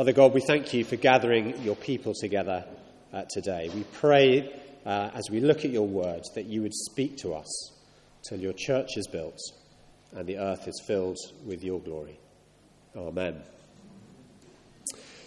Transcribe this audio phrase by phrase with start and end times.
[0.00, 2.64] Father God, we thank you for gathering your people together
[3.12, 3.70] uh, today.
[3.74, 4.50] We pray
[4.86, 7.72] uh, as we look at your word that you would speak to us
[8.26, 9.38] till your church is built
[10.16, 12.18] and the earth is filled with your glory.
[12.96, 13.42] Amen.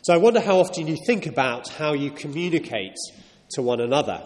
[0.01, 2.97] So I wonder how often you think about how you communicate
[3.51, 4.23] to one another.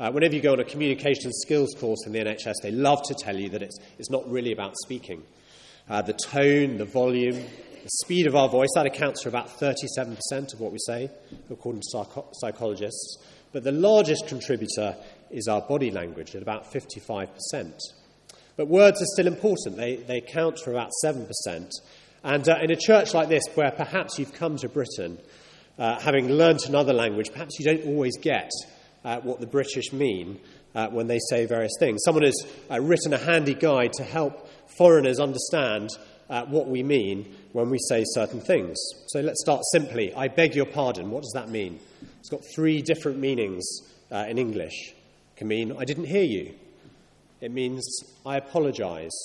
[0.00, 3.14] Uh, whenever you go on a communication skills course in the NHS, they love to
[3.14, 5.22] tell you that it's, it's not really about speaking.
[5.88, 7.46] Uh, the tone, the volume,
[7.84, 10.16] the speed of our voice, that accounts for about 37%
[10.54, 11.10] of what we say,
[11.50, 13.18] according to psych- psychologists.
[13.52, 14.96] But the largest contributor
[15.30, 17.28] is our body language at about 55%.
[18.56, 19.76] But words are still important.
[19.76, 21.28] They, they count for about 7%.
[22.22, 25.18] And uh, in a church like this, where perhaps you've come to Britain
[25.78, 28.50] uh, having learnt another language, perhaps you don't always get
[29.04, 30.40] uh, what the British mean
[30.74, 32.00] uh, when they say various things.
[32.02, 34.48] Someone has uh, written a handy guide to help
[34.78, 35.90] foreigners understand
[36.30, 38.76] uh, what we mean when we say certain things.
[39.06, 40.12] So let's start simply.
[40.12, 41.12] I beg your pardon.
[41.12, 41.78] What does that mean?
[42.18, 43.64] It's got three different meanings
[44.10, 44.90] in English.
[44.90, 46.52] It can mean, I didn't hear you.
[47.40, 47.86] It means,
[48.26, 49.16] I apologize.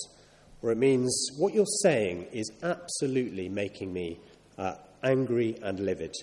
[0.61, 4.19] Or it means, what you're saying is absolutely making me
[4.59, 6.13] uh, angry and livid.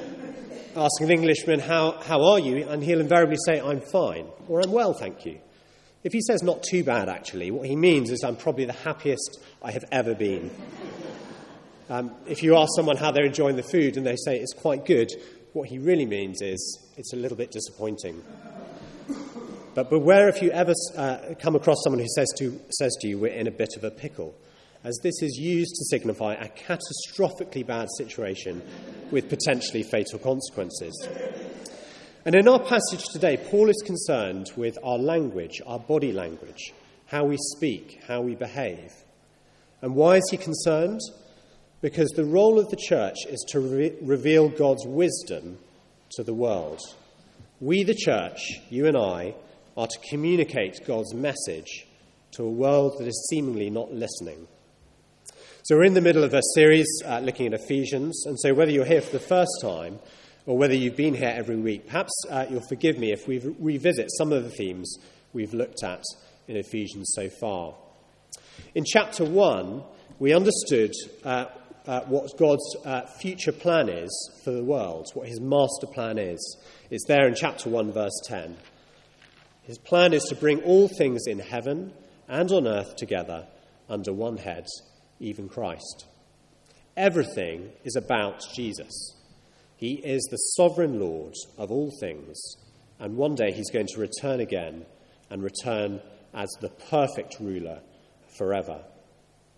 [0.76, 2.66] Asking an Englishman, how, how are you?
[2.66, 5.40] And he'll invariably say, I'm fine, or I'm well, thank you.
[6.04, 9.40] If he says not too bad, actually, what he means is I'm probably the happiest
[9.62, 10.50] I have ever been.
[11.90, 14.84] Um, if you ask someone how they're enjoying the food and they say it's quite
[14.84, 15.10] good,
[15.54, 18.22] what he really means is it's a little bit disappointing.
[19.74, 23.18] But beware if you ever uh, come across someone who says to, says to you,
[23.18, 24.34] We're in a bit of a pickle,
[24.84, 28.60] as this is used to signify a catastrophically bad situation
[29.10, 31.08] with potentially fatal consequences.
[32.26, 36.74] And in our passage today, Paul is concerned with our language, our body language,
[37.06, 38.92] how we speak, how we behave.
[39.80, 41.00] And why is he concerned?
[41.80, 45.58] Because the role of the church is to re- reveal God's wisdom
[46.10, 46.80] to the world.
[47.60, 49.34] We, the church, you and I,
[49.76, 51.86] are to communicate God's message
[52.32, 54.48] to a world that is seemingly not listening.
[55.62, 58.72] So, we're in the middle of a series uh, looking at Ephesians, and so whether
[58.72, 59.98] you're here for the first time
[60.46, 64.08] or whether you've been here every week, perhaps uh, you'll forgive me if we revisit
[64.16, 64.96] some of the themes
[65.32, 66.02] we've looked at
[66.48, 67.74] in Ephesians so far.
[68.74, 69.82] In chapter 1,
[70.18, 71.46] we understood uh,
[71.88, 76.58] uh, what God's uh, future plan is for the world, what his master plan is.
[76.90, 78.58] It's there in chapter 1, verse 10.
[79.62, 81.94] His plan is to bring all things in heaven
[82.28, 83.46] and on earth together
[83.88, 84.66] under one head,
[85.18, 86.04] even Christ.
[86.94, 89.16] Everything is about Jesus.
[89.76, 92.38] He is the sovereign Lord of all things,
[92.98, 94.84] and one day he's going to return again
[95.30, 96.02] and return
[96.34, 97.80] as the perfect ruler
[98.36, 98.84] forever.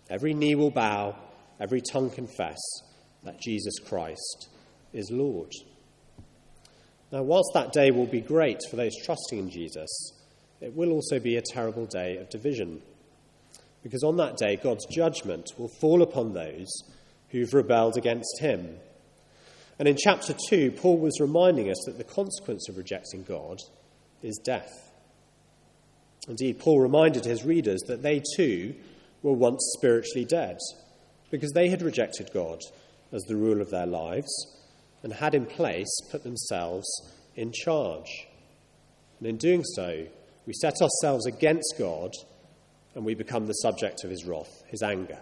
[0.09, 1.17] Every knee will bow,
[1.61, 2.57] every tongue confess
[3.23, 4.49] that Jesus Christ
[4.93, 5.51] is Lord.
[7.11, 10.13] Now, whilst that day will be great for those trusting in Jesus,
[10.59, 12.81] it will also be a terrible day of division.
[13.83, 16.69] Because on that day, God's judgment will fall upon those
[17.29, 18.77] who've rebelled against him.
[19.77, 23.59] And in chapter 2, Paul was reminding us that the consequence of rejecting God
[24.21, 24.71] is death.
[26.27, 28.75] Indeed, Paul reminded his readers that they too
[29.21, 30.57] were once spiritually dead
[31.31, 32.59] because they had rejected God
[33.11, 34.31] as the rule of their lives
[35.01, 36.87] and had in place put themselves
[37.35, 38.27] in charge.
[39.19, 40.05] And in doing so,
[40.45, 42.11] we set ourselves against God
[42.93, 45.19] and we become the subject of his wrath, his anger.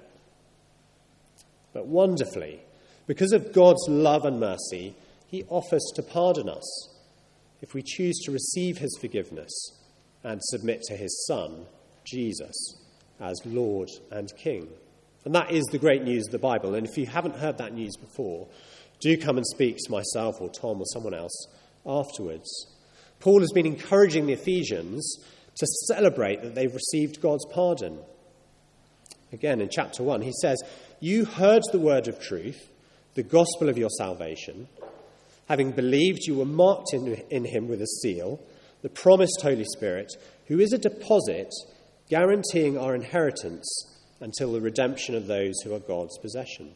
[1.73, 2.61] But wonderfully,
[3.05, 4.95] because of God's love and mercy,
[5.27, 6.89] he offers to pardon us
[7.61, 9.51] if we choose to receive his forgiveness
[10.23, 11.65] and submit to his Son,
[12.05, 12.55] Jesus,
[13.19, 14.67] as Lord and King.
[15.25, 16.75] And that is the great news of the Bible.
[16.75, 18.47] And if you haven't heard that news before,
[19.01, 21.47] do come and speak to myself or Tom or someone else
[21.85, 22.67] afterwards.
[23.19, 25.17] Paul has been encouraging the Ephesians
[25.57, 27.99] to celebrate that they've received God's pardon.
[29.33, 30.61] Again, in chapter 1, he says,
[30.99, 32.69] You heard the word of truth,
[33.15, 34.67] the gospel of your salvation.
[35.49, 38.39] Having believed, you were marked in, in him with a seal,
[38.81, 40.13] the promised Holy Spirit,
[40.47, 41.49] who is a deposit
[42.09, 43.67] guaranteeing our inheritance
[44.19, 46.71] until the redemption of those who are God's possession.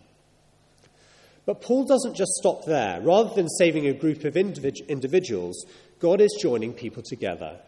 [1.46, 3.02] But Paul doesn't just stop there.
[3.02, 5.66] Rather than saving a group of individ- individuals,
[6.00, 7.60] God is joining people together,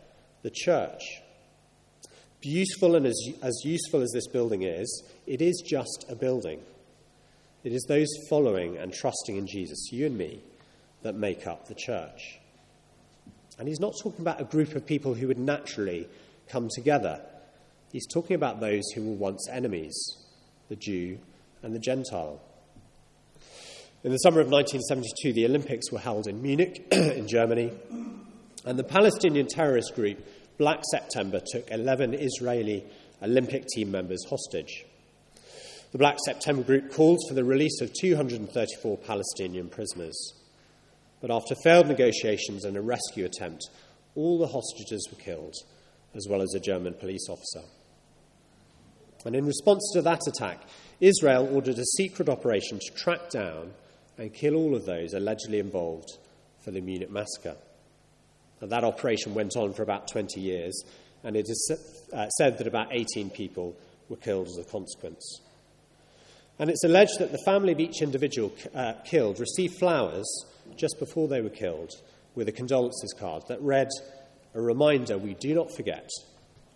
[0.44, 1.01] the church.
[2.39, 6.62] Beautiful and as, as useful as this building is, it is just a building.
[7.63, 10.42] It is those following and trusting in Jesus, you and me,
[11.01, 12.39] that make up the church.
[13.57, 16.07] And he's not talking about a group of people who would naturally
[16.48, 17.22] come together.
[17.95, 19.95] He's talking about those who were once enemies,
[20.68, 21.18] the Jew
[21.63, 22.42] and the Gentile.
[24.03, 27.71] In the summer of 1972, the Olympics were held in Munich, in Germany,
[28.65, 30.18] and the Palestinian terrorist group
[30.57, 32.83] Black September took 11 Israeli
[33.24, 34.83] Olympic team members hostage.
[35.94, 40.33] The Black September group called for the release of 234 Palestinian prisoners.
[41.21, 43.69] But after failed negotiations and a rescue attempt,
[44.15, 45.56] all the hostages were killed,
[46.13, 47.62] as well as a German police officer.
[49.25, 50.62] And in response to that attack,
[51.01, 53.74] Israel ordered a secret operation to track down
[54.18, 56.18] and kill all of those allegedly involved
[56.63, 57.56] for the Munich massacre.
[58.62, 60.83] And that operation went on for about 20 years,
[61.24, 61.72] and it is
[62.13, 63.75] uh, said that about 18 people
[64.10, 65.42] were killed as a consequence.
[66.57, 70.25] And it's alleged that the family of each individual uh, killed received flowers
[70.77, 71.92] just before they were killed
[72.33, 73.89] with a condolences card that read,
[74.54, 76.10] A reminder we do not forget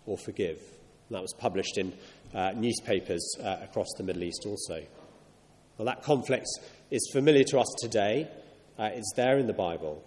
[0.04, 0.58] or forgive.
[1.08, 1.92] And that was published in
[2.34, 4.82] uh, newspapers uh, across the Middle East also.
[5.76, 6.46] Well, that conflict
[6.90, 8.28] is familiar to us today,
[8.78, 10.02] uh, it's there in the Bible.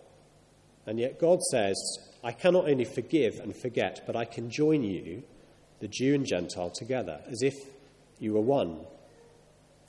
[0.86, 1.76] And yet God says,
[2.24, 5.24] I cannot only forgive and forget, but I can join you,
[5.80, 7.54] the Jew and Gentile, together, as if
[8.20, 8.80] you were one.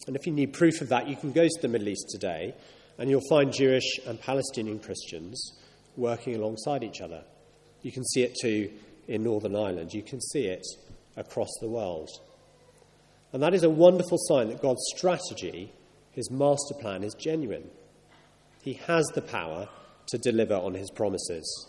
[0.07, 2.55] And if you need proof of that, you can go to the Middle East today
[2.99, 5.53] and you'll find Jewish and Palestinian Christians
[5.97, 7.23] working alongside each other.
[7.83, 8.71] You can see it too
[9.09, 9.93] in Northern Ireland.
[9.93, 10.65] You can see it
[11.17, 12.09] across the world.
[13.33, 15.73] And that is a wonderful sign that God's strategy,
[16.13, 17.69] his master plan, is genuine.
[18.63, 19.69] He has the power
[20.07, 21.69] to deliver on his promises.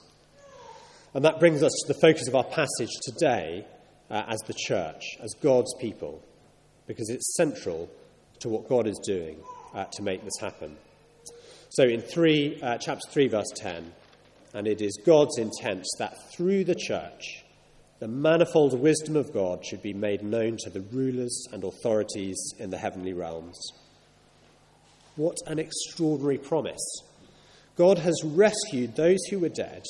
[1.13, 3.65] And that brings us to the focus of our passage today
[4.09, 6.21] uh, as the church, as God's people,
[6.87, 7.89] because it's central
[8.39, 9.37] to what God is doing
[9.73, 10.75] uh, to make this happen.
[11.69, 13.91] So, in three, uh, chapter 3, verse 10,
[14.53, 17.44] and it is God's intent that through the church,
[17.99, 22.69] the manifold wisdom of God should be made known to the rulers and authorities in
[22.69, 23.57] the heavenly realms.
[25.15, 27.01] What an extraordinary promise!
[27.77, 29.83] God has rescued those who were dead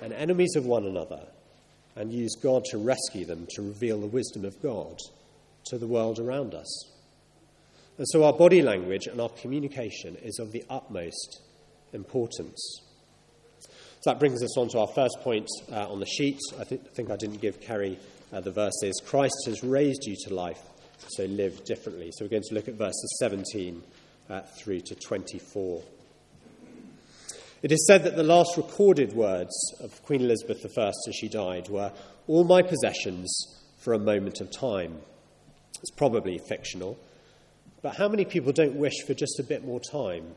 [0.00, 1.26] and enemies of one another,
[1.94, 4.98] and used God to rescue them to reveal the wisdom of God
[5.66, 6.90] to the world around us.
[7.98, 11.42] And so our body language and our communication is of the utmost
[11.92, 12.80] importance.
[14.00, 16.38] So that brings us on to our first point uh, on the sheet.
[16.58, 17.98] I, th- think I didn't give Kerry
[18.32, 18.98] uh, the verses.
[19.04, 20.62] Christ has raised you to life,
[21.08, 22.10] so live differently.
[22.12, 23.82] So we're going to look at verses 17
[24.30, 25.82] uh, through to 24.
[27.62, 31.68] It is said that the last recorded words of Queen Elizabeth I as she died
[31.68, 31.92] were,
[32.26, 33.30] All my possessions
[33.80, 34.98] for a moment of time.
[35.78, 36.98] It's probably fictional,
[37.82, 40.36] but how many people don't wish for just a bit more time,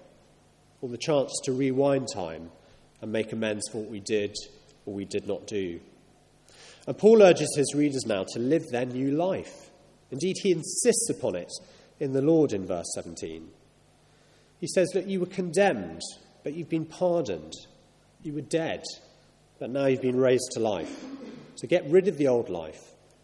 [0.82, 2.52] or the chance to rewind time
[3.04, 4.36] and make amends for what we did
[4.88, 5.80] or we did not do?
[6.88, 9.70] And Paul urges his readers now to live their new life.
[10.10, 11.52] Indeed, he insists upon it
[12.00, 13.48] in the Lord in verse 17.
[14.60, 16.02] He says that you were condemned
[16.44, 17.54] but you've been pardoned.
[18.22, 18.84] You were dead,
[19.60, 21.04] but now you've been raised to life.
[21.56, 22.82] So get rid of the old life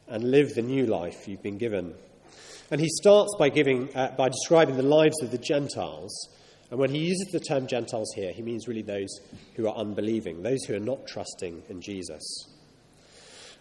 [0.07, 1.93] and live the new life you've been given.
[2.71, 6.29] And he starts by, giving, uh, by describing the lives of the Gentiles.
[6.71, 9.09] And when he uses the term Gentiles here, he means really those
[9.55, 12.47] who are unbelieving, those who are not trusting in Jesus.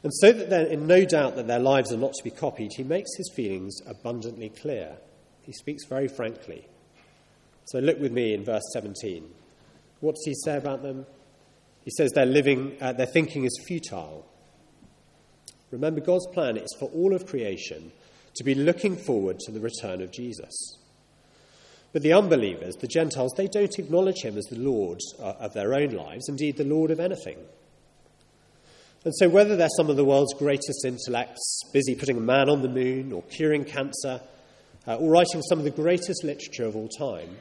[0.03, 2.73] And so that they're in no doubt that their lives are not to be copied,
[2.77, 4.97] he makes his feelings abundantly clear.
[5.43, 6.69] He speaks very frankly.
[7.65, 9.29] So look with me in verse 17.
[10.01, 11.07] What does he say about them?
[11.85, 14.27] He says their living, uh, their thinking is futile.
[15.71, 17.93] Remember, God's plan is for all of creation
[18.37, 20.78] to be looking forward to the return of Jesus.
[21.93, 25.75] But the unbelievers, the Gentiles, they don't acknowledge him as the Lord uh, of their
[25.75, 27.39] own lives, indeed, the Lord of anything.
[29.05, 32.63] And so, whether they're some of the world's greatest intellects, busy putting a man on
[32.63, 34.21] the moon, or curing cancer,
[34.87, 37.37] uh, or writing some of the greatest literature of all time,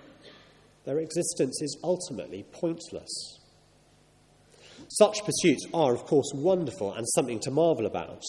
[0.86, 3.40] their existence is ultimately pointless.
[4.90, 8.22] Such pursuits are, of course, wonderful and something to marvel about.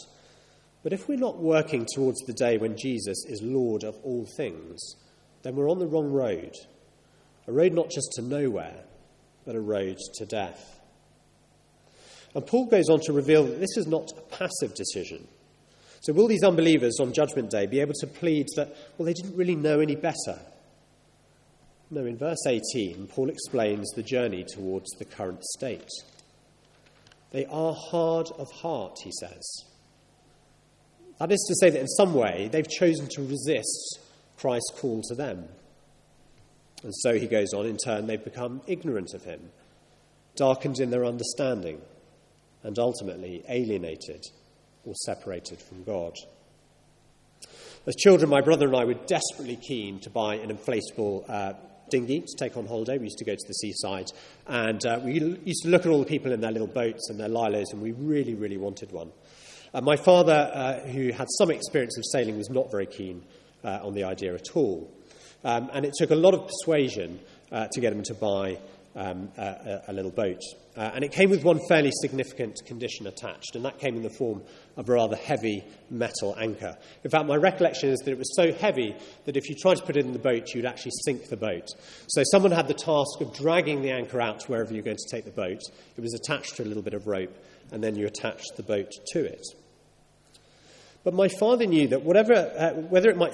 [0.82, 4.96] But if we're not working towards the day when Jesus is Lord of all things,
[5.42, 6.52] then we're on the wrong road.
[7.46, 8.84] A road not just to nowhere,
[9.46, 10.80] but a road to death.
[12.34, 15.26] And Paul goes on to reveal that this is not a passive decision.
[16.00, 19.36] So, will these unbelievers on Judgment Day be able to plead that, well, they didn't
[19.36, 20.38] really know any better?
[21.90, 25.88] No, in verse 18, Paul explains the journey towards the current state.
[27.30, 29.64] They are hard of heart, he says.
[31.18, 34.00] That is to say, that in some way they've chosen to resist
[34.38, 35.48] Christ's call to them.
[36.82, 39.50] And so he goes on, in turn, they've become ignorant of him,
[40.36, 41.80] darkened in their understanding,
[42.62, 44.24] and ultimately alienated
[44.84, 46.14] or separated from God.
[47.86, 51.54] As children, my brother and I were desperately keen to buy an inflatable uh,
[51.90, 52.98] dinghy to take on holiday.
[52.98, 54.12] We used to go to the seaside,
[54.46, 55.14] and uh, we
[55.44, 57.80] used to look at all the people in their little boats and their lilos, and
[57.80, 59.10] we really, really wanted one.
[59.74, 63.24] Uh, my father, uh, who had some experience of sailing, was not very keen
[63.64, 64.90] uh, on the idea at all.
[65.44, 67.20] Um, and it took a lot of persuasion
[67.52, 68.58] uh, to get him to buy
[68.96, 70.40] um, a, a, little boat.
[70.76, 74.10] Uh, and it came with one fairly significant condition attached, and that came in the
[74.10, 74.42] form
[74.76, 76.76] of a rather heavy metal anchor.
[77.04, 79.82] In fact, my recollection is that it was so heavy that if you tried to
[79.84, 81.68] put it in the boat, you'd actually sink the boat.
[82.08, 85.16] So someone had the task of dragging the anchor out to wherever you're going to
[85.16, 85.60] take the boat.
[85.96, 87.36] It was attached to a little bit of rope,
[87.70, 89.44] and then you attached the boat to it.
[91.08, 93.32] But my father knew that whatever, uh, whether it might,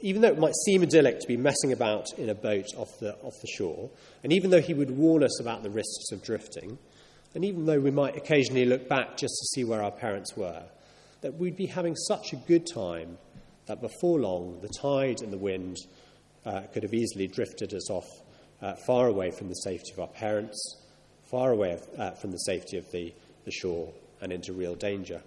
[0.00, 3.14] even though it might seem idyllic to be messing about in a boat off the,
[3.16, 3.90] off the shore,
[4.24, 6.78] and even though he would warn us about the risks of drifting,
[7.34, 10.62] and even though we might occasionally look back just to see where our parents were,
[11.20, 13.18] that we'd be having such a good time
[13.66, 15.76] that before long the tide and the wind
[16.46, 18.08] uh, could have easily drifted us off
[18.62, 20.78] uh, far away from the safety of our parents,
[21.30, 23.12] far away of, uh, from the safety of the,
[23.44, 23.92] the shore,
[24.22, 25.20] and into real danger.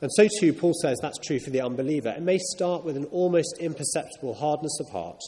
[0.00, 2.10] And so too, Paul says that's true for the unbeliever.
[2.10, 5.20] It may start with an almost imperceptible hardness of heart,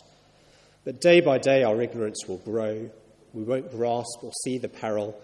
[0.84, 2.88] but day by day our ignorance will grow.
[3.32, 5.20] We won't grasp or see the peril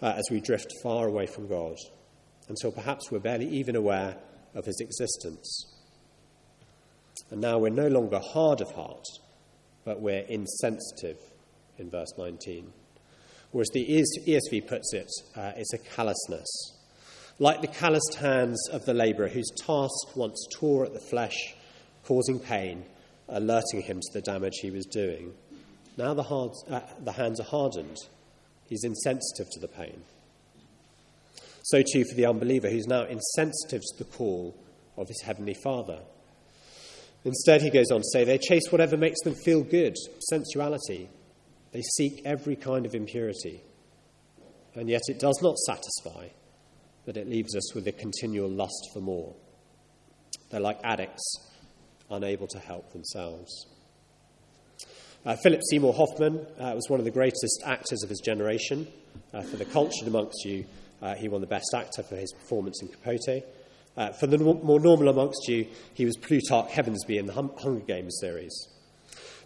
[0.00, 1.76] uh, as we drift far away from God,
[2.48, 4.16] until perhaps we're barely even aware
[4.54, 5.72] of his existence.
[7.30, 9.04] And now we're no longer hard of heart,
[9.84, 11.18] but we're insensitive
[11.76, 12.72] in verse 19.
[13.52, 13.86] Or as the
[14.26, 16.75] ESV puts it, uh, it's a callousness
[17.38, 21.54] like the calloused hands of the labourer whose task once tore at the flesh,
[22.04, 22.84] causing pain,
[23.28, 25.34] alerting him to the damage he was doing.
[25.98, 27.98] Now the, hard, uh, the hands are hardened.
[28.68, 30.02] He's insensitive to the pain.
[31.62, 34.56] So, too, for the unbeliever who's now insensitive to the call
[34.96, 36.00] of his heavenly Father.
[37.24, 39.96] Instead, he goes on to say, they chase whatever makes them feel good,
[40.30, 41.08] sensuality.
[41.72, 43.62] They seek every kind of impurity.
[44.74, 46.28] And yet it does not satisfy
[47.06, 49.32] but it leaves us with a continual lust for more.
[50.50, 51.22] They're like addicts,
[52.10, 53.66] unable to help themselves.
[55.24, 58.86] Uh, Philip Seymour Hoffman uh, was one of the greatest actors of his generation.
[59.32, 60.64] Uh, for the cultured amongst you,
[61.02, 63.44] uh, he won the Best Actor for his performance in Capote.
[63.96, 68.18] Uh, for the more normal amongst you, he was Plutarch Heavensbee in the Hunger Games
[68.20, 68.68] series.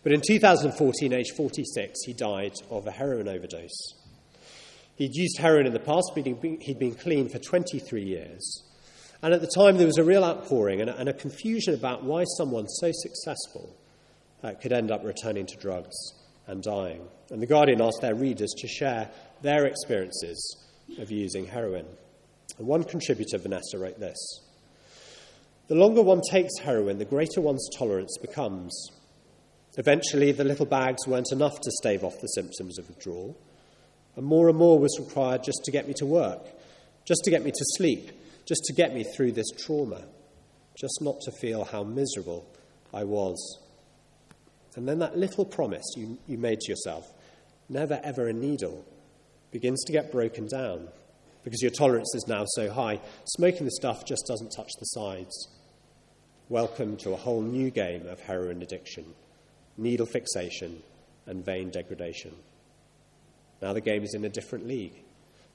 [0.02, 3.94] But in 2014, aged 46, he died of a heroin overdose.
[5.00, 8.62] He'd used heroin in the past, but he'd been clean for 23 years.
[9.22, 12.68] And at the time, there was a real outpouring and a, confusion about why someone
[12.68, 13.74] so successful
[14.42, 15.96] uh, could end up returning to drugs
[16.46, 17.00] and dying.
[17.30, 20.66] And The Guardian asked their readers to share their experiences
[20.98, 21.86] of using heroin.
[22.58, 24.18] And one contributor, Vanessa, wrote this
[25.68, 28.90] The longer one takes heroin, the greater one's tolerance becomes.
[29.78, 33.34] Eventually, the little bags weren't enough to stave off the symptoms of withdrawal.
[34.16, 36.42] And more and more was required just to get me to work,
[37.06, 38.10] just to get me to sleep,
[38.46, 40.02] just to get me through this trauma,
[40.78, 42.46] just not to feel how miserable
[42.92, 43.58] I was.
[44.76, 47.10] And then that little promise you, you made to yourself,
[47.68, 48.84] never ever a needle,
[49.50, 50.88] begins to get broken down
[51.44, 53.00] because your tolerance is now so high.
[53.24, 55.48] Smoking the stuff just doesn't touch the sides.
[56.48, 59.04] Welcome to a whole new game of heroin addiction,
[59.76, 60.82] needle fixation,
[61.26, 62.34] and vein degradation.
[63.60, 64.94] Now the game is in a different league.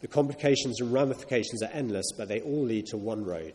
[0.01, 3.53] The complications and ramifications are endless, but they all lead to one road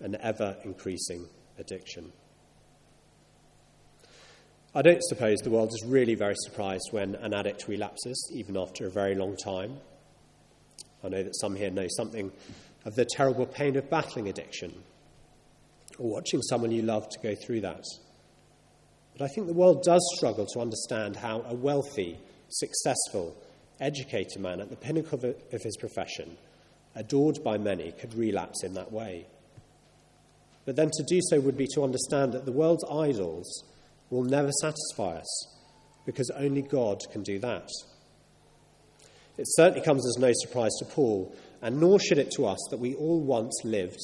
[0.00, 1.26] an ever increasing
[1.58, 2.12] addiction.
[4.74, 8.86] I don't suppose the world is really very surprised when an addict relapses, even after
[8.86, 9.78] a very long time.
[11.02, 12.30] I know that some here know something
[12.84, 14.74] of the terrible pain of battling addiction
[15.98, 17.84] or watching someone you love to go through that.
[19.16, 22.18] But I think the world does struggle to understand how a wealthy,
[22.50, 23.34] successful,
[23.80, 25.20] educated man at the pinnacle
[25.52, 26.36] of his profession,
[26.94, 29.26] adored by many, could relapse in that way.
[30.64, 33.64] But then to do so would be to understand that the world's idols
[34.10, 35.48] will never satisfy us,
[36.04, 37.68] because only God can do that.
[39.38, 42.80] It certainly comes as no surprise to Paul, and nor should it to us that
[42.80, 44.00] we all once lived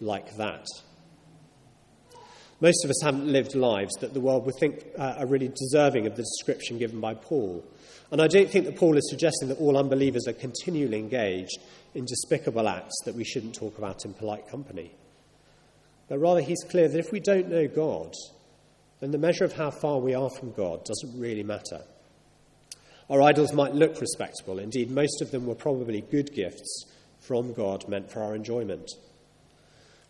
[0.00, 0.66] like that.
[2.62, 6.06] Most of us haven't lived lives that the world would think uh, are really deserving
[6.06, 7.64] of the description given by Paul.
[8.12, 11.58] And I don't think that Paul is suggesting that all unbelievers are continually engaged
[11.92, 14.92] in despicable acts that we shouldn't talk about in polite company.
[16.08, 18.14] But rather, he's clear that if we don't know God,
[19.00, 21.80] then the measure of how far we are from God doesn't really matter.
[23.10, 24.60] Our idols might look respectable.
[24.60, 26.84] Indeed, most of them were probably good gifts
[27.18, 28.88] from God meant for our enjoyment.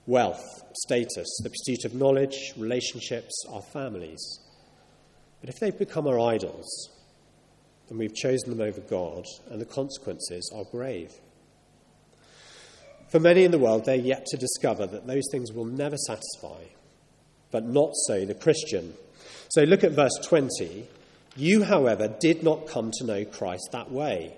[0.07, 0.45] Wealth,
[0.75, 4.41] status, the pursuit of knowledge, relationships, our families.
[5.41, 6.91] But if they've become our idols,
[7.89, 11.13] then we've chosen them over God, and the consequences are grave.
[13.11, 16.63] For many in the world, they're yet to discover that those things will never satisfy,
[17.51, 18.95] but not so the Christian.
[19.51, 20.89] So look at verse 20.
[21.37, 24.35] You, however, did not come to know Christ that way.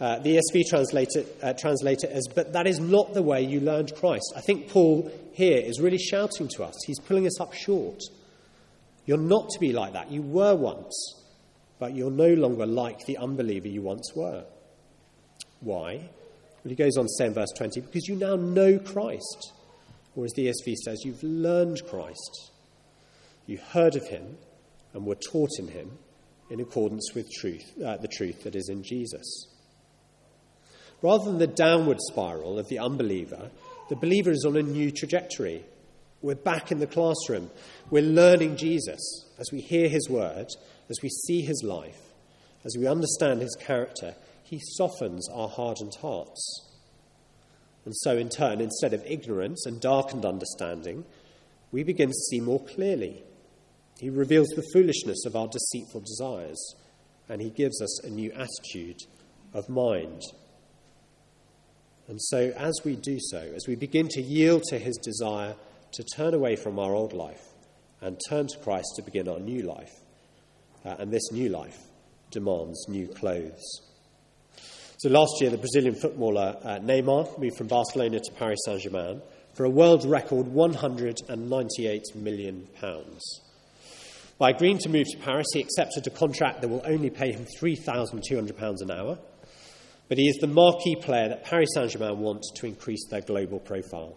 [0.00, 3.92] Uh, the ESV translator, uh, translator as, but that is not the way you learned
[3.96, 4.32] Christ.
[4.36, 6.74] I think Paul here is really shouting to us.
[6.86, 8.00] He's pulling us up short.
[9.06, 10.12] You're not to be like that.
[10.12, 11.14] You were once,
[11.80, 14.44] but you're no longer like the unbeliever you once were.
[15.60, 15.94] Why?
[15.96, 19.52] Well, he goes on to say in verse 20, because you now know Christ.
[20.14, 22.52] Or as the ESV says, you've learned Christ.
[23.46, 24.36] You heard of him
[24.94, 25.90] and were taught in him
[26.50, 29.47] in accordance with truth, uh, the truth that is in Jesus.
[31.02, 33.50] Rather than the downward spiral of the unbeliever,
[33.88, 35.64] the believer is on a new trajectory.
[36.22, 37.50] We're back in the classroom.
[37.90, 40.48] We're learning Jesus as we hear his word,
[40.88, 42.00] as we see his life,
[42.64, 44.14] as we understand his character
[44.48, 46.68] he softens our hardened hearts.
[47.84, 51.04] And so, in turn, instead of ignorance and darkened understanding,
[51.70, 53.24] we begin to see more clearly.
[54.00, 56.74] He reveals the foolishness of our deceitful desires,
[57.28, 59.00] and he gives us a new attitude
[59.52, 60.22] of mind.
[62.08, 65.54] And so, as we do so, as we begin to yield to his desire
[65.92, 67.42] to turn away from our old life
[68.00, 69.92] and turn to Christ to begin our new life,
[70.86, 71.78] uh, and this new life
[72.30, 73.62] demands new clothes.
[74.96, 79.20] So last year, the Brazilian footballer uh, Neymar moved from Barcelona to Paris Saint Germain
[79.54, 82.68] for a world record £198 million.
[84.38, 87.44] By agreeing to move to Paris, he accepted a contract that will only pay him
[87.60, 89.18] £3,200 an hour.
[90.08, 93.58] But he is the marquee player that Paris Saint Germain want to increase their global
[93.58, 94.16] profile.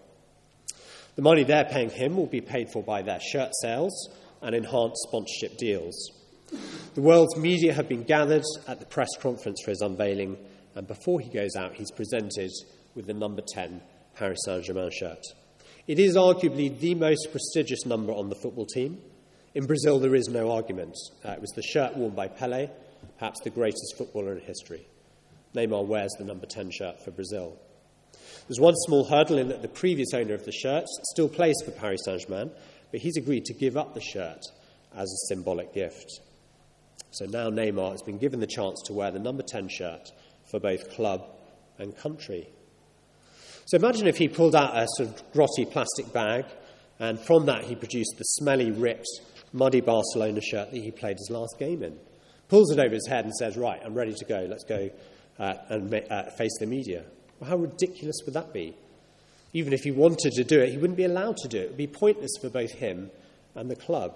[1.16, 4.10] The money they're paying him will be paid for by their shirt sales
[4.42, 6.12] and enhanced sponsorship deals.
[6.96, 10.38] The world's media have been gathered at the press conference for his unveiling,
[10.76, 12.52] and before he goes out, he's presented
[12.96, 13.82] with the number 10
[14.16, 15.22] Paris Saint Germain shirt.
[15.88, 19.02] It is arguably the most prestigious number on the football team.
[19.54, 20.96] In Brazil, there is no argument.
[21.26, 22.70] Uh, it was the shirt worn by Pele,
[23.18, 24.88] perhaps the greatest footballer in history.
[25.56, 27.58] Neymar wears the number 10 shirt for Brazil.
[28.48, 31.72] There's one small hurdle in that the previous owner of the shirt still plays for
[31.72, 32.52] Paris Saint Germain,
[32.92, 34.42] but he's agreed to give up the shirt
[34.96, 36.20] as a symbolic gift.
[37.12, 40.12] So now Neymar has been given the chance to wear the number 10 shirt
[40.50, 41.26] for both club
[41.78, 42.50] and country.
[43.66, 46.46] So imagine if he pulled out a sort of grotty plastic bag,
[47.00, 49.08] and from that he produced the smelly, ripped,
[49.54, 51.98] muddy Barcelona shirt that he played his last game in.
[52.48, 54.46] Pulls it over his head and says, Right, I'm ready to go.
[54.50, 54.90] Let's go
[55.40, 57.04] uh, and uh, face the media.
[57.40, 58.76] Well, how ridiculous would that be?
[59.54, 61.64] Even if he wanted to do it, he wouldn't be allowed to do it.
[61.64, 63.12] It would be pointless for both him
[63.56, 64.16] and the club.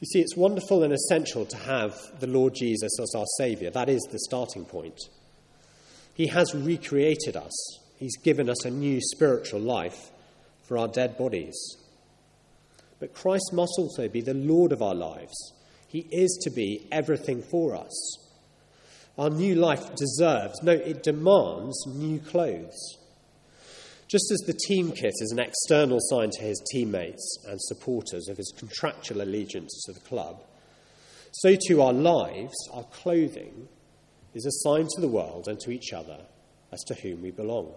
[0.00, 3.70] You see, it's wonderful and essential to have the Lord Jesus as our Saviour.
[3.70, 4.98] That is the starting point.
[6.12, 10.10] He has recreated us, He's given us a new spiritual life
[10.64, 11.56] for our dead bodies.
[12.98, 15.52] But Christ must also be the Lord of our lives.
[15.88, 18.25] He is to be everything for us.
[19.18, 22.98] Our new life deserves, no, it demands new clothes.
[24.08, 28.36] Just as the team kit is an external sign to his teammates and supporters of
[28.36, 30.42] his contractual allegiance to the club,
[31.32, 33.68] so too our lives, our clothing,
[34.34, 36.18] is a sign to the world and to each other
[36.72, 37.72] as to whom we belong.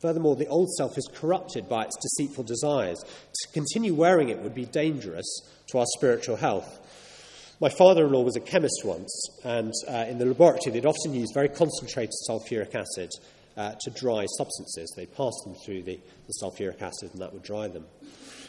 [0.00, 2.98] Furthermore, the old self is corrupted by its deceitful desires.
[3.02, 5.26] To continue wearing it would be dangerous
[5.68, 6.79] to our spiritual health.
[7.60, 11.12] My father in law was a chemist once, and uh, in the laboratory, they'd often
[11.12, 13.10] use very concentrated sulfuric acid
[13.54, 14.90] uh, to dry substances.
[14.96, 17.84] They'd pass them through the, the sulfuric acid, and that would dry them.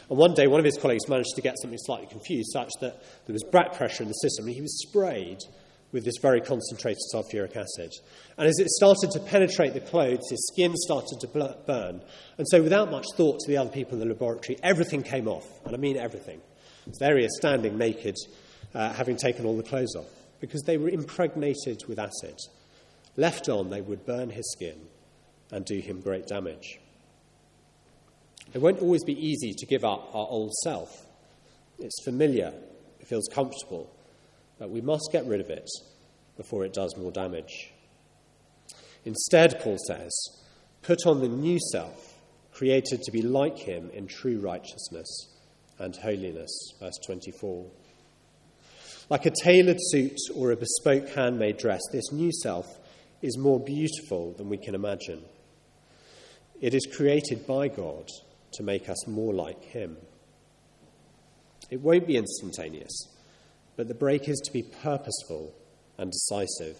[0.08, 3.02] And one day, one of his colleagues managed to get something slightly confused, such that
[3.26, 5.40] there was back pressure in the system, and he was sprayed
[5.92, 7.92] with this very concentrated sulfuric acid.
[8.38, 11.26] And as it started to penetrate the clothes, his skin started to
[11.66, 12.00] burn.
[12.38, 15.46] And so, without much thought to the other people in the laboratory, everything came off.
[15.66, 16.40] And I mean everything.
[16.90, 18.16] So there he is, standing naked,
[18.74, 22.36] uh, having taken all the clothes off, because they were impregnated with acid.
[23.16, 24.76] Left on, they would burn his skin
[25.50, 26.78] and do him great damage.
[28.54, 31.06] It won't always be easy to give up our old self.
[31.78, 32.52] It's familiar,
[33.00, 33.90] it feels comfortable,
[34.58, 35.68] but we must get rid of it
[36.36, 37.72] before it does more damage.
[39.04, 40.12] Instead, Paul says,
[40.82, 42.14] put on the new self,
[42.52, 45.28] created to be like him in true righteousness
[45.78, 46.50] and holiness.
[46.78, 47.66] Verse 24.
[49.12, 52.78] Like a tailored suit or a bespoke handmade dress, this new self
[53.20, 55.22] is more beautiful than we can imagine.
[56.62, 58.08] It is created by God
[58.54, 59.98] to make us more like Him.
[61.70, 63.06] It won't be instantaneous,
[63.76, 65.52] but the break is to be purposeful
[65.98, 66.78] and decisive.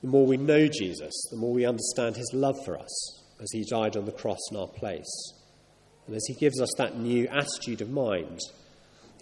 [0.00, 3.62] The more we know Jesus, the more we understand his love for us as he
[3.64, 5.34] died on the cross in our place.
[6.06, 8.40] And as he gives us that new attitude of mind,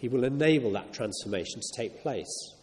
[0.00, 2.54] he will enable that transformation to take place.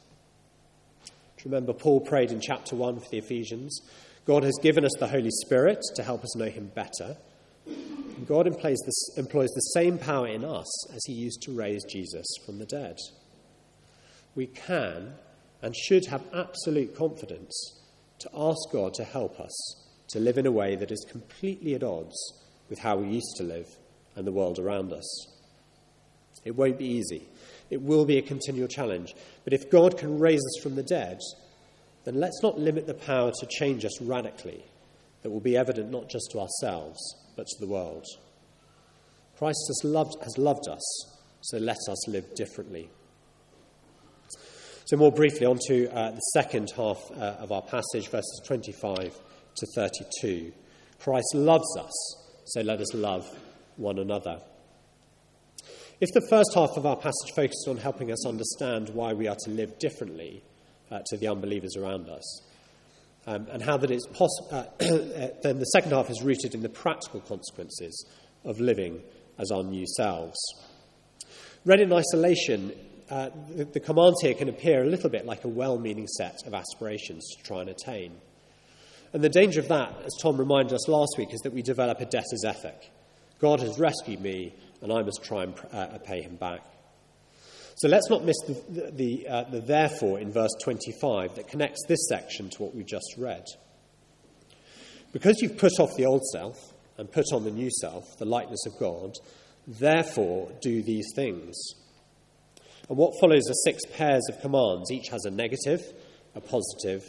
[1.06, 3.80] Do you remember Paul prayed in chapter 1 for the Ephesians?
[4.26, 7.16] God has given us the Holy Spirit to help us know him better.
[7.68, 8.80] And God employs,
[9.18, 12.98] employs the same power in us as he used to raise Jesus from the dead.
[14.34, 15.14] We can
[15.62, 17.80] and should have absolute confidence
[18.20, 21.84] to ask God to help us to live in a way that is completely at
[21.84, 22.34] odds
[22.68, 23.68] with how we used to live
[24.16, 25.37] and the world around us.
[26.48, 27.28] It won't be easy.
[27.70, 29.14] It will be a continual challenge.
[29.44, 31.20] But if God can raise us from the dead,
[32.06, 34.64] then let's not limit the power to change us radically
[35.22, 36.98] that will be evident not just to ourselves,
[37.36, 38.06] but to the world.
[39.38, 42.90] Christ has loved, has loved us, so let us live differently.
[44.86, 49.20] So, more briefly, on to uh, the second half uh, of our passage, verses 25
[49.58, 50.54] to 32.
[51.00, 53.28] Christ loves us, so let us love
[53.76, 54.40] one another.
[56.00, 59.38] If the first half of our passage focused on helping us understand why we are
[59.46, 60.44] to live differently
[60.92, 62.44] uh, to the unbelievers around us,
[63.26, 64.48] um, and how that it's possible,
[64.80, 68.06] uh, then the second half is rooted in the practical consequences
[68.46, 69.02] of living
[69.40, 70.38] as our new selves.
[71.66, 72.74] Read in isolation,
[73.10, 76.38] uh, the, the commands here can appear a little bit like a well meaning set
[76.46, 78.14] of aspirations to try and attain.
[79.14, 82.00] And the danger of that, as Tom reminded us last week, is that we develop
[82.02, 82.92] a debtor's ethic.
[83.40, 86.62] God has rescued me, and I must try and uh, pay him back.
[87.78, 92.08] So let's not miss the, the, uh, the therefore in verse 25 that connects this
[92.10, 93.46] section to what we just read.
[95.14, 98.66] Because you've put off the old self and put on the new self, the likeness
[98.66, 99.14] of God,
[99.68, 101.56] therefore do these things.
[102.90, 104.92] And what follows are six pairs of commands.
[104.92, 105.82] Each has a negative,
[106.36, 107.04] a positive,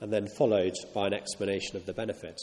[0.00, 2.38] and then followed by an explanation of the benefit.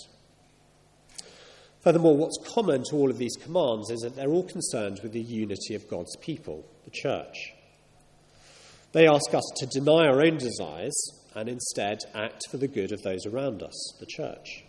[1.81, 5.21] Furthermore, what's common to all of these commands is that they're all concerned with the
[5.21, 7.53] unity of God's people, the church.
[8.93, 10.95] They ask us to deny our own desires
[11.35, 14.63] and instead act for the good of those around us, the church.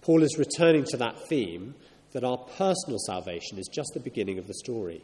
[0.00, 1.74] Paul is returning to that theme
[2.12, 5.02] that our personal salvation is just the beginning of the story.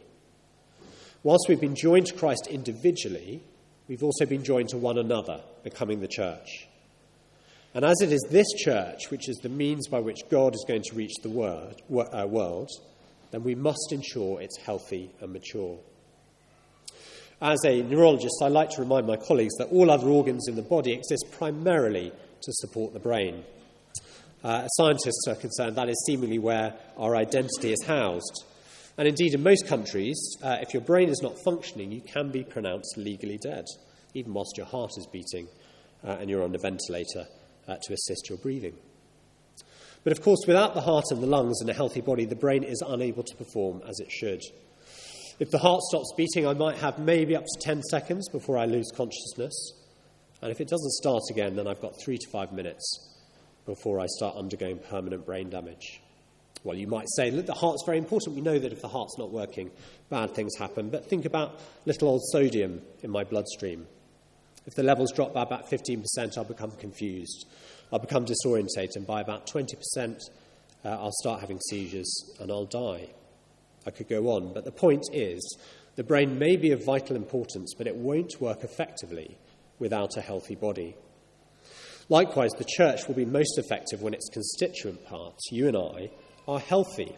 [1.23, 3.43] Whilst we've been joined to Christ individually,
[3.87, 6.68] we've also been joined to one another, becoming the church.
[7.73, 10.81] And as it is this church which is the means by which God is going
[10.83, 12.69] to reach the uh, world,
[13.31, 15.77] then we must ensure it's healthy and mature.
[17.41, 20.61] As a neurologist, I like to remind my colleagues that all other organs in the
[20.61, 23.43] body exist primarily to support the brain.
[24.43, 28.45] Uh, as scientists are concerned, that is seemingly where our identity is housed.
[28.97, 32.43] And indeed, in most countries, uh, if your brain is not functioning, you can be
[32.43, 33.65] pronounced legally dead,
[34.13, 35.47] even whilst your heart is beating
[36.03, 37.25] uh, and you're on a ventilator
[37.69, 38.73] uh, to assist your breathing.
[40.03, 42.63] But of course, without the heart and the lungs and a healthy body, the brain
[42.63, 44.41] is unable to perform as it should.
[45.39, 48.65] If the heart stops beating, I might have maybe up to 10 seconds before I
[48.65, 49.73] lose consciousness.
[50.41, 53.07] And if it doesn't start again, then I've got three to five minutes
[53.65, 56.01] before I start undergoing permanent brain damage.
[56.63, 58.35] Well, you might say, look, the heart's very important.
[58.35, 59.71] We know that if the heart's not working,
[60.09, 60.89] bad things happen.
[60.89, 63.87] But think about little old sodium in my bloodstream.
[64.69, 67.47] If the levels drop by about 15%, I'll become confused.
[67.91, 70.21] I'll become disorientated, and by about 20%,
[70.85, 73.07] uh, I'll start having seizures and I'll die.
[73.87, 75.57] I could go on, but the point is
[75.95, 79.39] the brain may be of vital importance, but it won't work effectively
[79.79, 80.95] without a healthy body.
[82.07, 86.11] Likewise, the church will be most effective when its constituent parts, you and I,
[86.47, 87.15] are healthy,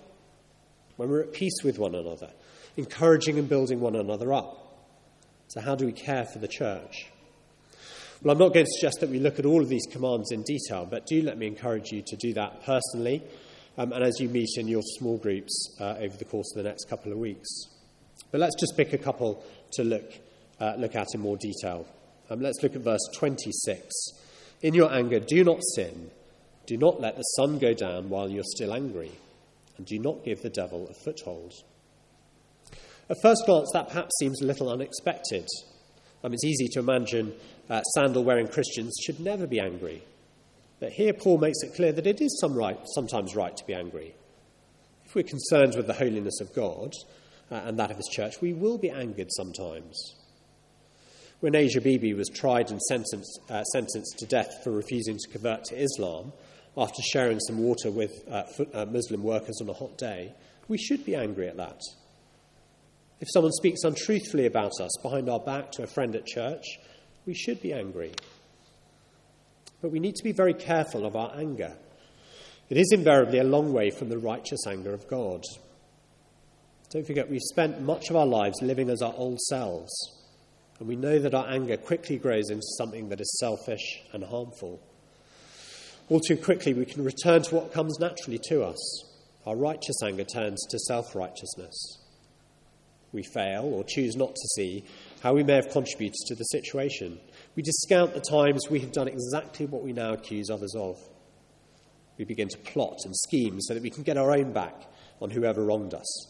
[0.96, 2.32] when we're at peace with one another,
[2.78, 4.88] encouraging and building one another up.
[5.50, 7.12] So, how do we care for the church?
[8.24, 10.44] Well, I'm not going to suggest that we look at all of these commands in
[10.44, 13.24] detail, but do let me encourage you to do that personally
[13.80, 16.70] um, and as you meet in your small groups uh, over the course of the
[16.70, 17.50] next couple of weeks.
[18.30, 20.14] But let's just pick a couple to look,
[20.60, 21.88] uh, look at in more detail.
[22.30, 23.90] Um, let's look at verse 26.
[24.62, 26.12] In your anger, do not sin.
[26.68, 29.12] Do not let the sun go down while you're still angry,
[29.78, 31.54] and do not give the devil a foothold.
[33.10, 35.48] At first glance, that perhaps seems a little unexpected.
[36.24, 37.34] Um, it's easy to imagine
[37.72, 40.04] uh, sandal wearing Christians should never be angry.
[40.82, 43.74] But here Paul makes it clear that it is some right, sometimes right to be
[43.74, 44.14] angry.
[45.06, 46.94] If we're concerned with the holiness of God
[47.50, 50.16] uh, and that of his church, we will be angered sometimes.
[51.40, 55.64] When Asia Bibi was tried and sentenced, uh, sentenced to death for refusing to convert
[55.66, 56.34] to Islam
[56.78, 60.34] after sharing some water with uh, uh Muslim workers on a hot day,
[60.68, 61.80] we should be angry at that.
[63.22, 66.66] If someone speaks untruthfully about us behind our back to a friend at church,
[67.26, 68.12] we should be angry.
[69.82, 71.74] But we need to be very careful of our anger.
[72.70, 75.44] It is invariably a long way from the righteous anger of God.
[76.92, 79.92] Don't forget, we've spent much of our lives living as our old selves,
[80.80, 84.80] and we know that our anger quickly grows into something that is selfish and harmful.
[86.10, 89.06] All too quickly, we can return to what comes naturally to us.
[89.46, 91.98] Our righteous anger turns to self righteousness.
[93.14, 94.84] We fail or choose not to see
[95.22, 97.20] how we may have contributed to the situation.
[97.56, 100.98] We discount the times we have done exactly what we now accuse others of.
[102.18, 104.76] We begin to plot and scheme so that we can get our own back
[105.22, 106.28] on whoever wronged us.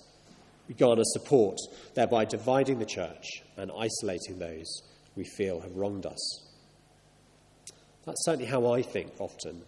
[0.68, 1.58] We garner support,
[1.96, 4.82] thereby dividing the church and isolating those
[5.16, 6.48] we feel have wronged us.
[8.06, 9.62] That's certainly how I think often.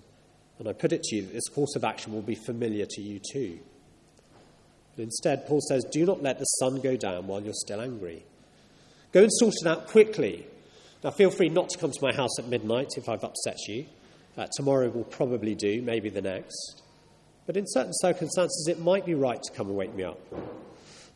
[0.60, 3.02] And I put it to you that this course of action will be familiar to
[3.02, 3.60] you too.
[4.96, 8.26] But instead, Paul says, Do not let the sun go down while you're still angry.
[9.14, 10.48] Go and sort it out quickly.
[11.04, 13.86] Now, feel free not to come to my house at midnight if I've upset you.
[14.36, 16.82] Uh, tomorrow will probably do, maybe the next.
[17.46, 20.20] But in certain circumstances, it might be right to come and wake me up.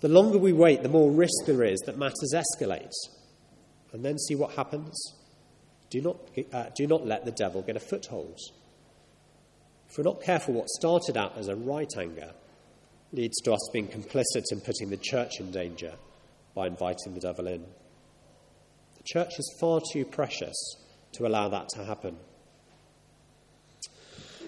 [0.02, 2.94] The longer we wait, the more risk there is that matters escalate.
[3.94, 5.16] And then see what happens.
[5.90, 6.18] Do not,
[6.54, 8.38] uh, do not let the devil get a foothold.
[9.90, 12.34] If we're not careful, what started out as a right anger
[13.12, 15.94] leads to us being complicit in putting the church in danger
[16.54, 17.64] by inviting the devil in.
[19.08, 20.76] The church is far too precious
[21.13, 22.17] to allow that to happen.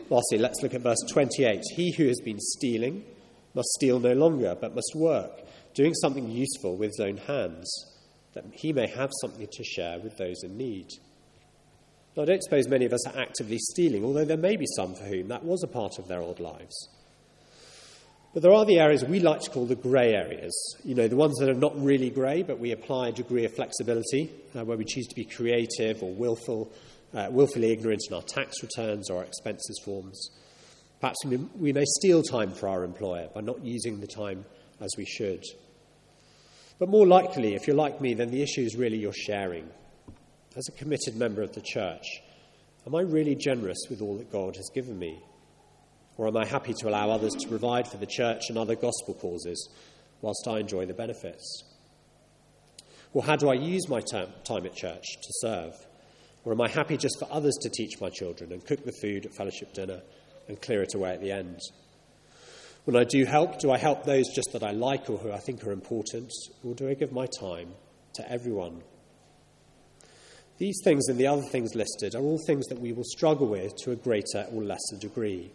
[0.09, 1.61] Lastly, let's look at verse 28.
[1.75, 3.05] He who has been stealing
[3.53, 5.31] must steal no longer, but must work,
[5.73, 7.71] doing something useful with his own hands,
[8.33, 10.87] that he may have something to share with those in need.
[12.17, 14.93] Now, I don't suppose many of us are actively stealing, although there may be some
[14.95, 16.75] for whom that was a part of their old lives.
[18.33, 20.53] But there are the areas we like to call the grey areas.
[20.83, 23.55] You know, the ones that are not really grey, but we apply a degree of
[23.55, 26.71] flexibility, uh, where we choose to be creative or willful,
[27.15, 30.29] uh, willfully ignorant in our tax returns or our expenses forms.
[31.01, 34.45] Perhaps we, we may steal time for our employer by not using the time
[34.79, 35.43] as we should.
[36.77, 39.67] But more likely, if you're like me, then the issue is really your sharing.
[40.55, 42.05] As a committed member of the church,
[42.85, 45.19] am I really generous with all that God has given me?
[46.19, 49.13] Or am I happy to allow others to provide for the church and other gospel
[49.13, 49.69] causes
[50.21, 51.63] whilst I enjoy the benefits?
[53.13, 55.73] Or how do I use my time at church to serve?
[56.43, 59.27] Or am I happy just for others to teach my children and cook the food
[59.27, 60.01] at fellowship dinner
[60.49, 61.61] and clear it away at the end?
[62.83, 65.39] When I do help, do I help those just that I like or who I
[65.39, 66.33] think are important?
[66.65, 67.69] Or do I give my time
[68.15, 68.81] to everyone?
[70.57, 73.73] These things and the other things listed are all things that we will struggle with
[73.83, 75.53] to a greater or lesser degree.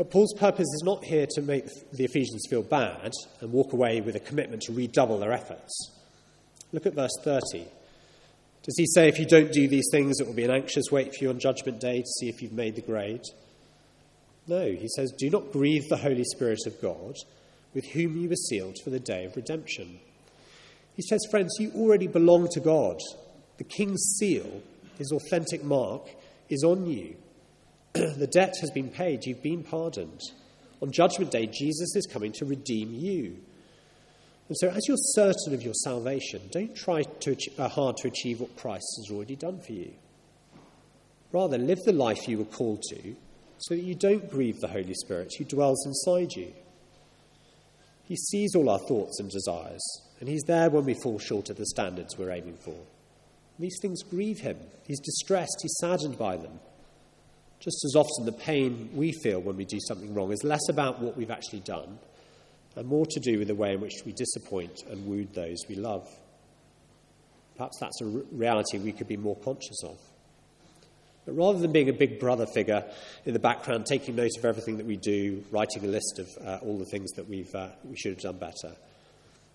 [0.00, 4.00] But Paul's purpose is not here to make the Ephesians feel bad and walk away
[4.00, 5.90] with a commitment to redouble their efforts.
[6.72, 7.66] Look at verse 30.
[8.62, 11.14] Does he say, if you don't do these things, it will be an anxious wait
[11.14, 13.20] for you on Judgment Day to see if you've made the grade?
[14.46, 17.16] No, he says, do not grieve the Holy Spirit of God,
[17.74, 20.00] with whom you were sealed for the day of redemption.
[20.96, 22.96] He says, friends, you already belong to God.
[23.58, 24.62] The King's seal,
[24.96, 26.08] his authentic mark,
[26.48, 27.16] is on you.
[27.92, 30.20] the debt has been paid, you've been pardoned.
[30.80, 33.36] On Judgment Day, Jesus is coming to redeem you.
[34.48, 38.40] And so, as you're certain of your salvation, don't try to, uh, hard to achieve
[38.40, 39.92] what Christ has already done for you.
[41.32, 43.14] Rather, live the life you were called to
[43.58, 46.52] so that you don't grieve the Holy Spirit who dwells inside you.
[48.04, 49.82] He sees all our thoughts and desires,
[50.18, 52.74] and He's there when we fall short of the standards we're aiming for.
[53.58, 54.56] These things grieve Him.
[54.86, 56.58] He's distressed, He's saddened by them.
[57.60, 61.00] Just as often, the pain we feel when we do something wrong is less about
[61.00, 61.98] what we've actually done
[62.76, 65.74] and more to do with the way in which we disappoint and wound those we
[65.74, 66.08] love.
[67.56, 69.98] Perhaps that's a reality we could be more conscious of.
[71.26, 72.84] But rather than being a big brother figure
[73.26, 76.58] in the background, taking note of everything that we do, writing a list of uh,
[76.62, 78.74] all the things that we've, uh, we should have done better,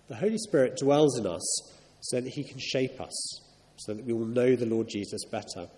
[0.08, 3.40] the Holy Spirit dwells in us so that He can shape us,
[3.78, 5.68] so that we will know the Lord Jesus better.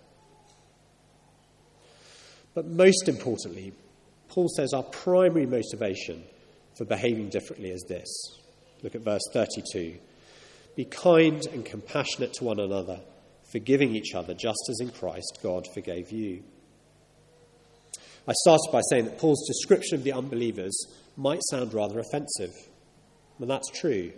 [2.58, 3.72] But most importantly,
[4.26, 6.24] Paul says our primary motivation
[6.76, 8.08] for behaving differently is this.
[8.82, 9.96] Look at verse 32.
[10.74, 12.98] Be kind and compassionate to one another,
[13.52, 16.42] forgiving each other, just as in Christ God forgave you.
[18.26, 20.76] I started by saying that Paul's description of the unbelievers
[21.16, 22.56] might sound rather offensive.
[23.38, 24.10] And that's true,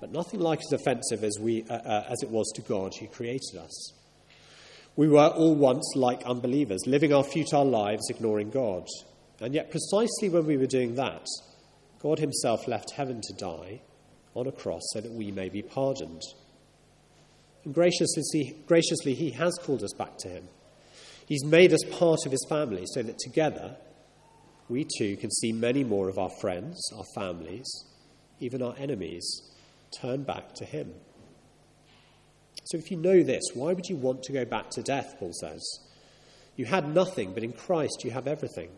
[0.00, 3.08] but nothing like as offensive as, we, uh, uh, as it was to God who
[3.08, 3.99] created us.
[4.96, 8.86] We were all once like unbelievers, living our futile lives ignoring God.
[9.40, 11.26] And yet, precisely when we were doing that,
[12.00, 13.80] God Himself left heaven to die
[14.34, 16.22] on a cross so that we may be pardoned.
[17.64, 20.48] And graciously, graciously, He has called us back to Him.
[21.26, 23.76] He's made us part of His family so that together
[24.68, 27.68] we too can see many more of our friends, our families,
[28.40, 29.42] even our enemies
[30.00, 30.92] turn back to Him.
[32.64, 35.16] So if you know this, why would you want to go back to death?
[35.18, 35.80] Paul says.
[36.56, 38.70] You had nothing, but in Christ you have everything.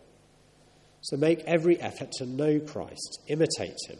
[1.00, 3.98] So make every effort to know Christ, imitate Him,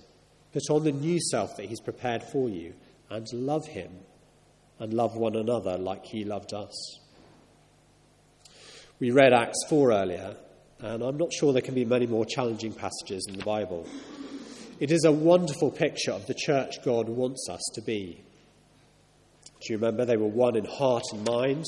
[0.53, 2.75] put on the new self that He's prepared for you,
[3.11, 3.91] and love Him,
[4.79, 7.01] and love one another like He loved us.
[9.01, 10.37] We read Acts 4 earlier,
[10.79, 13.85] and I'm not sure there can be many more challenging passages in the Bible.
[14.79, 18.23] It is a wonderful picture of the church God wants us to be.
[19.67, 20.05] Do you remember?
[20.05, 21.65] They were one in heart and mind.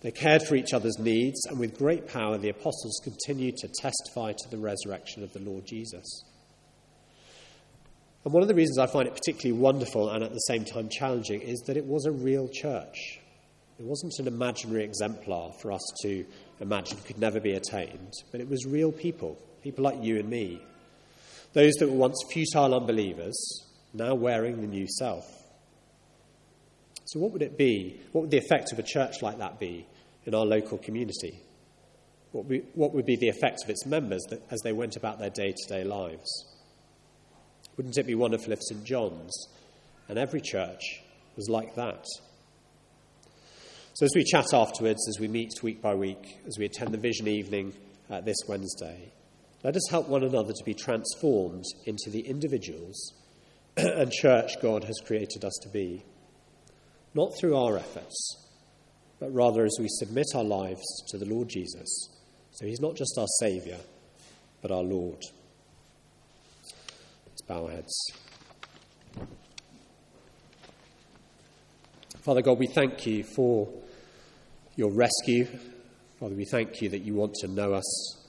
[0.00, 4.32] They cared for each other's needs, and with great power, the apostles continued to testify
[4.32, 6.24] to the resurrection of the Lord Jesus.
[8.24, 10.88] And one of the reasons I find it particularly wonderful and at the same time
[10.88, 13.20] challenging is that it was a real church.
[13.78, 16.24] It wasn't an imaginary exemplar for us to
[16.60, 20.60] imagine could never be attained, but it was real people, people like you and me.
[21.52, 23.36] Those that were once futile unbelievers,
[23.94, 25.24] now wearing the new self.
[27.06, 28.00] So, what would it be?
[28.12, 29.86] What would the effect of a church like that be
[30.24, 31.40] in our local community?
[32.32, 34.96] What would be, what would be the effect of its members that, as they went
[34.96, 36.44] about their day to day lives?
[37.76, 38.84] Wouldn't it be wonderful if St.
[38.84, 39.48] John's
[40.08, 41.00] and every church
[41.36, 42.04] was like that?
[43.94, 46.98] So, as we chat afterwards, as we meet week by week, as we attend the
[46.98, 47.72] vision evening
[48.10, 49.12] uh, this Wednesday,
[49.62, 53.14] let us help one another to be transformed into the individuals
[53.76, 56.04] and church God has created us to be.
[57.16, 58.46] Not through our efforts,
[59.18, 62.10] but rather as we submit our lives to the Lord Jesus.
[62.50, 63.78] So he's not just our Saviour,
[64.60, 65.16] but our Lord.
[67.26, 68.10] Let's bow our heads.
[72.20, 73.66] Father God, we thank you for
[74.76, 75.46] your rescue.
[76.20, 78.28] Father, we thank you that you want to know us,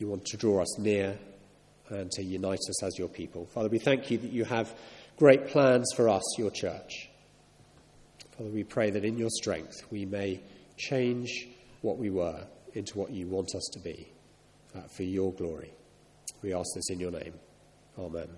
[0.00, 1.16] you want to draw us near,
[1.90, 3.46] and to unite us as your people.
[3.46, 4.76] Father, we thank you that you have
[5.16, 7.07] great plans for us, your church.
[8.38, 10.40] Father, we pray that in your strength we may
[10.76, 11.48] change
[11.82, 14.12] what we were into what you want us to be
[14.76, 15.72] uh, for your glory.
[16.42, 17.34] We ask this in your name.
[17.98, 18.28] Amen.